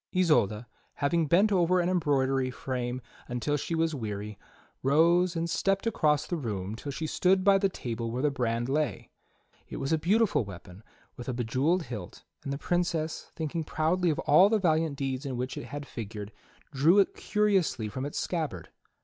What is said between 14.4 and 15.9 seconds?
the valiant deeds in which it had